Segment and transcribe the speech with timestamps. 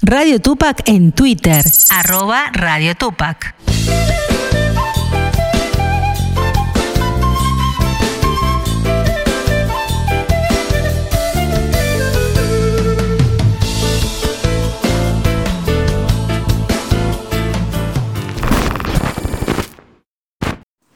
[0.00, 3.56] Radio Tupac en Twitter, arroba Radio Tupac.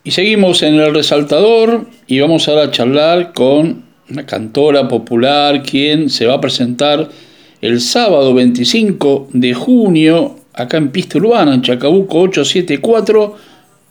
[0.05, 6.09] Y seguimos en el resaltador y vamos ahora a charlar con una cantora popular quien
[6.09, 7.09] se va a presentar
[7.63, 13.37] el sábado 25 de junio acá en Pista Urbana, en Chacabuco 874,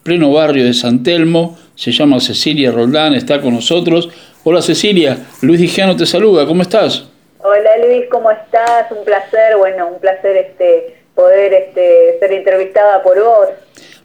[0.03, 1.57] pleno barrio de San Telmo.
[1.75, 4.09] Se llama Cecilia Roldán, está con nosotros.
[4.43, 7.07] Hola Cecilia, Luis Dijano te saluda, ¿cómo estás?
[7.39, 8.91] Hola Luis, ¿cómo estás?
[8.91, 13.47] Un placer, bueno, un placer este poder este, ser entrevistada por vos.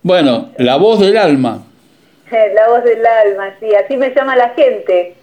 [0.03, 1.65] Bueno, la voz del alma.
[2.31, 5.15] La voz del alma, sí, así me llama la gente.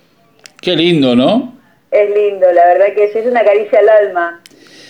[0.61, 1.53] Qué lindo, ¿no?
[1.93, 4.41] Es lindo, la verdad que es una caricia al alma,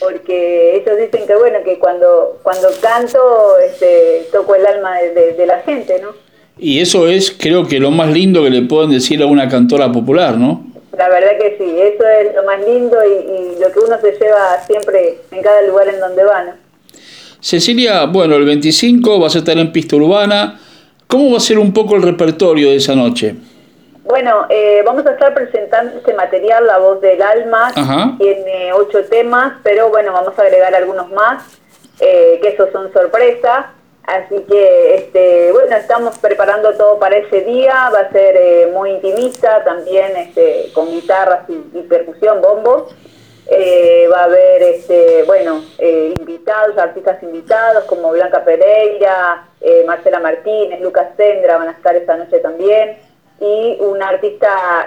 [0.04, 3.20] porque ellos dicen que bueno, que cuando cuando canto
[3.66, 6.10] este, toco el alma de, la gente, ¿no?
[6.58, 9.92] Y eso es, creo que lo más lindo que le pueden decir a una cantora
[9.92, 10.66] popular, ¿no?
[10.98, 14.62] La verdad que sí, eso es lo más lindo y, lo que uno se lleva
[14.68, 16.52] siempre en cada lugar en donde va, ¿no?
[17.40, 20.60] Cecilia, bueno, el 25 vas a estar en pista urbana,
[21.14, 23.36] ¿Cómo va a ser un poco el repertorio de esa noche?
[24.04, 27.72] Bueno, eh, vamos a estar presentando este material, La Voz del Alma,
[28.18, 31.58] tiene ocho temas, pero bueno, vamos a agregar algunos más,
[32.02, 33.68] eh, que esos son sorpresas.
[34.06, 38.92] Así que, este, bueno, estamos preparando todo para ese día, va a ser eh, muy
[38.92, 42.94] intimista, también este, con guitarras y, y percusión, bombos.
[43.48, 50.20] Eh, va a haber, este, bueno, eh, invitados, artistas invitados como Blanca Pereira, eh, Marcela
[50.20, 52.98] Martínez, Lucas Sendra van a estar esta noche también
[53.40, 54.86] y un artista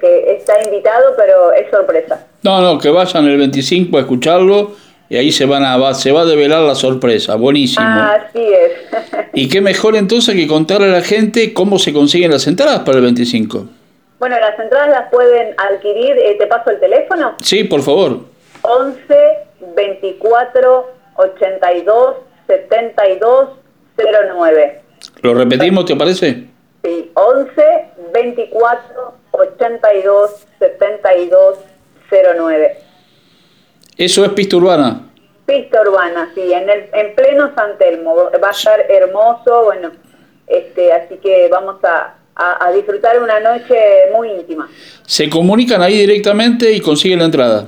[0.00, 2.26] que está invitado pero es sorpresa.
[2.42, 4.72] No, no, que vayan el 25 a escucharlo
[5.10, 7.86] y ahí se van a va, se va a develar la sorpresa, buenísimo.
[7.86, 9.26] Así es.
[9.32, 12.98] y qué mejor entonces que contarle a la gente cómo se consiguen las entradas para
[12.98, 13.66] el 25.
[14.18, 17.36] Bueno, las entradas las pueden adquirir, eh, ¿te paso el teléfono?
[17.40, 18.20] Sí, por favor.
[18.62, 18.98] 11
[19.76, 22.16] 24 82
[22.46, 23.48] 72
[23.96, 24.80] 09.
[25.22, 26.44] ¿Lo repetimos, te parece?
[26.82, 27.62] Sí, 11
[28.12, 31.58] 24 82 72
[32.10, 32.78] 09.
[33.96, 35.10] ¿Eso es pista urbana?
[35.46, 38.14] Pista urbana, sí, en, el, en pleno San Telmo.
[38.42, 39.90] Va a estar hermoso, bueno,
[40.46, 43.76] este, así que vamos a, a, disfrutar una noche
[44.12, 44.68] muy íntima.
[45.06, 47.66] ¿Se comunican ahí directamente y consiguen la entrada?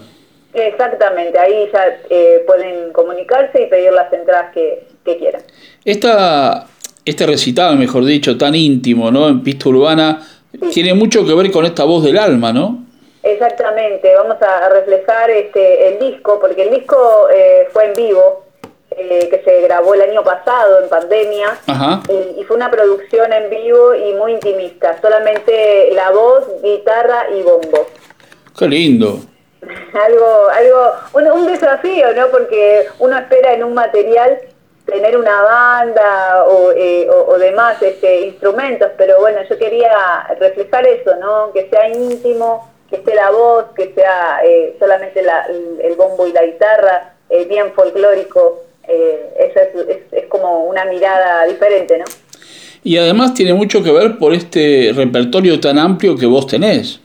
[0.52, 5.42] Exactamente, ahí ya eh, pueden comunicarse y pedir las entradas que, quieran.
[5.84, 6.68] Esta,
[7.04, 9.28] este recital, mejor dicho, tan íntimo, ¿no?
[9.28, 10.26] En pista urbana,
[10.72, 12.84] tiene mucho que ver con esta voz del alma, ¿no?
[13.22, 18.44] Exactamente, vamos a reflejar este, el disco, porque el disco eh, fue en vivo,
[18.96, 21.56] eh, que se grabó el año pasado en pandemia
[22.36, 27.86] Y, fue una producción en vivo y muy intimista, solamente la voz, guitarra y bombo.
[28.58, 29.20] Qué lindo.
[29.92, 32.28] algo, algo, un, desafío, ¿no?
[32.28, 34.38] Porque uno espera en un material
[34.90, 37.08] tener una banda o, eh,
[37.38, 41.52] demás este, instrumentos, pero bueno, yo quería reflejar eso, ¿no?
[41.52, 46.44] Que sea íntimo, que esté la voz, que sea eh, solamente el, bombo y la
[46.44, 47.14] guitarra,
[47.48, 48.64] bien folclórico.
[48.88, 49.52] Eh,
[50.12, 52.04] es, como una mirada diferente, ¿no?
[52.82, 57.00] Y además tiene mucho que ver por este repertorio tan amplio que vos tenés.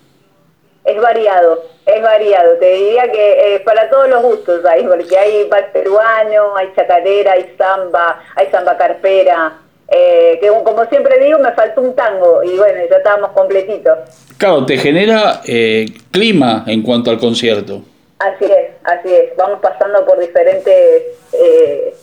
[0.86, 2.58] Es variado, es variado.
[2.60, 7.34] Te diría que eh, para todos los gustos hay, porque hay bar peruano, hay chacarera,
[7.34, 9.54] hay samba, hay samba carpera.
[9.88, 13.98] Eh, que como siempre digo, me faltó un tango y bueno, ya estábamos completitos.
[14.38, 17.82] Claro, te genera eh, clima en cuanto al concierto.
[18.20, 19.36] Así es, así es.
[19.38, 21.04] Vamos pasando por diferentes
[21.34, 21.94] eh,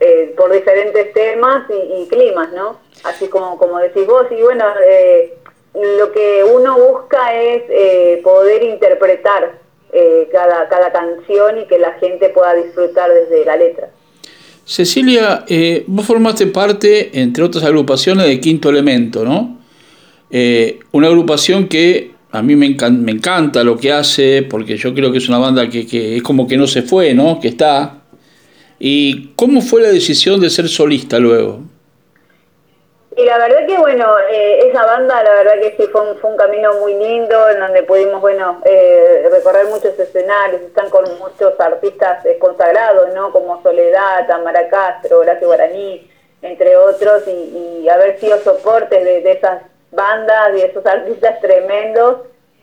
[0.00, 2.78] eh, por diferentes temas y, climas, ¿no?
[3.04, 5.34] Así como como decís vos y bueno, eh,
[5.74, 9.58] lo que uno busca es poder interpretar
[10.32, 13.90] cada cada canción y que la gente pueda disfrutar desde la letra.
[14.64, 15.44] Cecilia,
[15.86, 19.58] vos formaste parte, entre otras agrupaciones, de Quinto Elemento, ¿no?
[20.92, 25.28] una agrupación que a mí me, encanta lo que hace, porque yo creo que es
[25.28, 27.40] una banda que, es como que no se fue, ¿no?
[27.40, 28.02] Que está.
[28.78, 31.60] ¿Y cómo fue la decisión de ser solista luego?
[33.20, 36.30] Y la verdad que, bueno, eh, esa banda, la verdad que sí, fue un, fue
[36.30, 41.52] un camino muy lindo, en donde pudimos, bueno, eh, recorrer muchos escenarios, están con muchos
[41.60, 43.30] artistas eh, consagrados, ¿no?
[43.30, 49.64] Como Soledad, Tamara Castro, Horacio Guaraní, entre otros, y, haber sido soportes de, de esas
[49.90, 52.18] bandas y esos artistas tremendos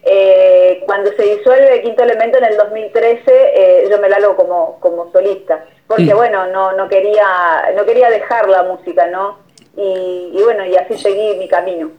[0.09, 4.79] Eh, cuando se disuelve el quinto elemento en el 2013, eh, yo me largo como,
[4.79, 6.17] como solista, porque mm.
[6.17, 9.46] bueno, no, no, quería, no quería dejar la música, ¿no?
[9.77, 11.91] Y, y, bueno, y así seguí mi camino.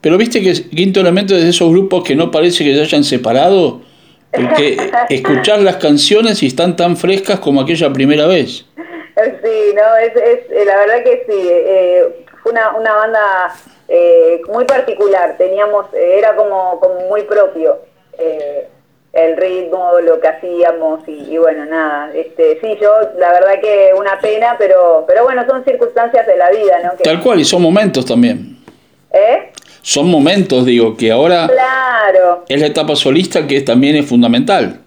[0.00, 3.04] Pero viste que Quinto Elemento es de esos grupos que no parece que se hayan
[3.04, 3.82] separado,
[4.30, 4.76] porque
[5.10, 8.64] escuchar las canciones y están tan frescas como aquella primera vez.
[9.16, 12.04] Sí, no, es, es la verdad que sí, eh,
[12.42, 13.54] fue una, una banda
[13.88, 17.78] eh, muy particular, teníamos, eh, era como, como muy propio
[18.18, 18.68] eh,
[19.12, 24.18] el ritmo, lo que hacíamos y, bueno, nada, este, sí, yo la verdad que una
[24.20, 26.90] pena, pero, pero bueno, son circunstancias de la vida, ¿no?
[27.02, 28.58] Tal cual, y son momentos también.
[29.12, 29.50] ¿Eh?
[29.80, 32.44] Son momentos, digo, que ahora claro.
[32.48, 34.80] es la etapa solista que también es fundamental.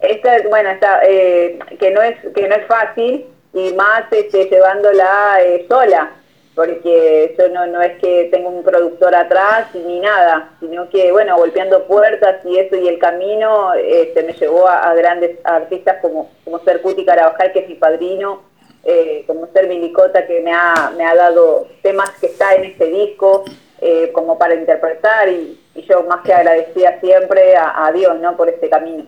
[0.00, 3.24] Esta, bueno, está, que, no es, que no es fácil
[3.54, 5.38] y más este, llevándola
[5.68, 6.10] sola
[6.60, 11.38] porque yo no, no es que tengo un productor atrás ni nada, sino que, bueno,
[11.38, 16.58] golpeando puertas y eso y el camino este, me llevó a, grandes artistas como, como
[16.58, 18.42] ser Cuti Carabajal, que es mi padrino,
[18.84, 22.90] eh, como ser Milicota, que me ha, me ha dado temas que está en este
[22.90, 23.44] disco,
[23.80, 25.58] eh, como para interpretar, y,
[25.88, 29.06] yo más que agradecida siempre a, Dios, ¿no?, por este camino.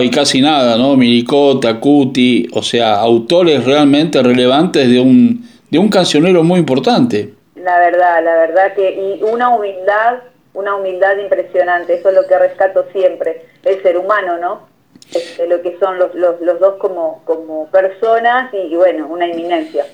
[0.00, 0.96] Y casi nada, ¿no?
[0.96, 7.34] Milicota, Cuti, o sea, autores realmente relevantes de un de un cancionero muy importante.
[7.56, 10.18] La verdad, la verdad que, y una humildad,
[10.52, 14.68] una humildad impresionante, eso es lo que rescato siempre, el ser humano, ¿no?
[15.12, 19.84] Este, lo que son los, los, los dos como, como personas y, bueno, una inminencia.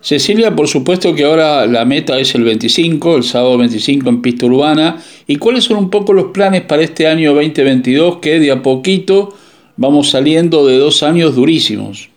[0.00, 4.46] Cecilia, por supuesto que ahora la meta es el 25, el sábado 25 en pista
[4.46, 5.00] urbana.
[5.28, 9.32] ¿Y cuáles son un poco los planes para este año 2022 que de a poquito
[9.76, 12.10] vamos saliendo de dos años durísimos?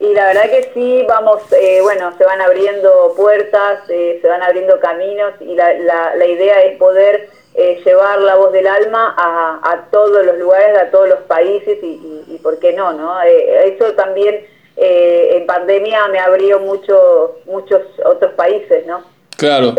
[0.00, 4.42] Y la verdad que sí, vamos, eh, bueno, se van abriendo puertas, eh, se van
[4.42, 9.60] abriendo caminos y la, la, idea es poder eh, llevar la voz del alma a,
[9.62, 13.20] a, todos los lugares, a todos los países y, y, por qué no, ¿no?
[13.20, 19.04] eso también en pandemia me abrió mucho, muchos otros países, ¿no?
[19.36, 19.74] Claro.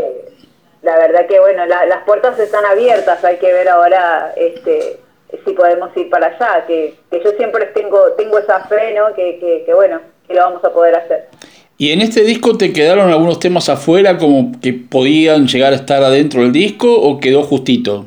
[0.83, 4.99] la verdad que, bueno, las puertas están abiertas, hay que ver ahora este,
[5.43, 9.15] si podemos ir para allá, que, que yo siempre tengo, tengo esa fe, ¿no?
[9.15, 9.99] que, que, que bueno,
[10.33, 11.27] lo vamos a poder hacer.
[11.77, 16.03] ¿Y en este disco te quedaron algunos temas afuera como que podían llegar a estar
[16.03, 18.05] adentro del disco o quedó justito?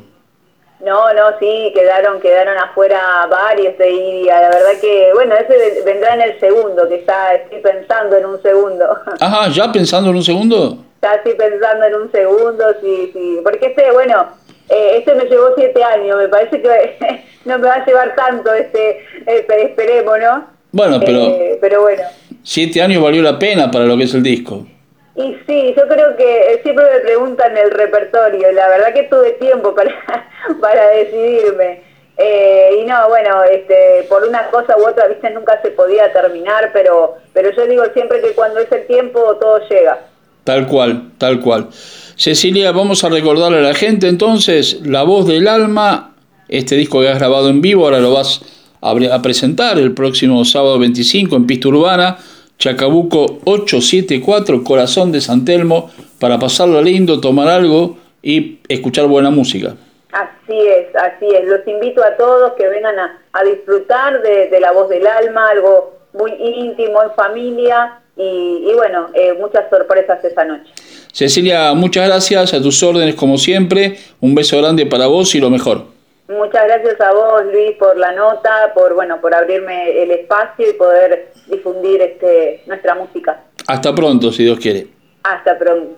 [0.79, 4.39] No, no, sí, quedaron, quedaron afuera varios de Iria.
[4.39, 8.41] La verdad que, bueno, ese vendrá en el segundo, que ya estoy pensando en un
[8.41, 8.85] segundo.
[9.19, 10.77] Ajá, ¿ya pensando en un segundo?
[11.01, 13.39] Ya estoy pensando en un segundo, sí, sí.
[13.43, 14.27] Porque este, bueno,
[14.69, 18.53] eh, este me llevó siete años, me parece que no me va a llevar tanto,
[18.53, 20.54] este, este esperemos, ¿no?
[20.75, 22.03] Bueno, pero, eh, pero bueno.
[22.43, 24.67] siete años valió la pena para lo que es el disco.
[25.15, 29.73] Y sí, yo creo que siempre me preguntan el repertorio, la verdad que tuve tiempo
[29.73, 29.95] para,
[30.59, 31.81] para decidirme.
[32.17, 36.71] Eh, y no, bueno, este, por una cosa u otra, viste, nunca se podía terminar,
[36.73, 39.99] pero, pero yo digo siempre que cuando es el tiempo todo llega.
[40.43, 41.69] Tal cual, tal cual.
[41.71, 46.15] Cecilia, vamos a recordarle a la gente entonces La Voz del Alma,
[46.49, 48.41] este disco que has grabado en vivo, ahora lo vas
[48.81, 52.17] a presentar el próximo sábado 25 en Pista Urbana,
[52.57, 59.75] Chacabuco 874, Corazón de San Telmo, para pasarlo lindo, tomar algo y escuchar buena música.
[60.11, 61.45] Así es, así es.
[61.45, 66.31] Los invito a todos que vengan a, disfrutar de, la voz del alma, algo muy
[66.39, 70.71] íntimo, en familia y, bueno, eh, muchas sorpresas esa noche.
[71.11, 73.97] Cecilia, muchas gracias, a tus órdenes como siempre.
[74.21, 75.94] Un beso grande para vos y lo mejor.
[76.27, 80.73] Muchas gracias a vos, Luis, por la nota, por bueno, por abrirme el espacio y
[80.73, 83.43] poder difundir este nuestra música.
[83.67, 84.87] Hasta pronto, si Dios quiere.
[85.23, 85.95] Hasta pronto.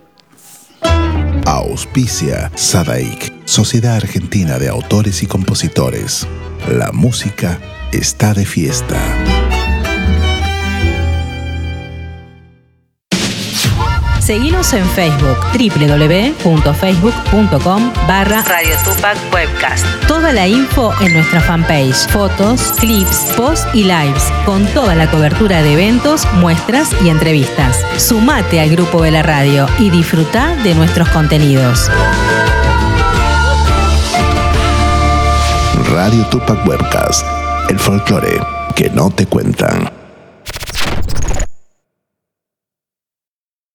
[1.46, 6.28] Auspicia Sadaik, Sociedad Argentina de Autores y Compositores.
[6.70, 7.58] La música
[7.90, 8.96] está de fiesta.
[14.28, 19.86] Seguimos en Facebook, www.facebook.com barra Radio Tupac Webcast.
[20.06, 25.62] Toda la info en nuestra fanpage, fotos, clips, posts y lives, con toda la cobertura
[25.62, 27.82] de eventos, muestras y entrevistas.
[27.96, 31.90] Sumate al grupo de la radio y disfruta de nuestros contenidos.
[35.90, 37.24] Radio Tupac Webcast,
[37.70, 38.38] el folclore
[38.76, 39.97] que no te cuentan.